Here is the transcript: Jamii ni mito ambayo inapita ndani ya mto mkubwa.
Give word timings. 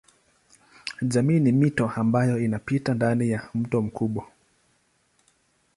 Jamii 1.01 1.39
ni 1.39 1.51
mito 1.51 1.89
ambayo 1.89 2.39
inapita 2.39 2.93
ndani 2.93 3.29
ya 3.29 3.49
mto 3.53 3.81
mkubwa. 3.81 4.25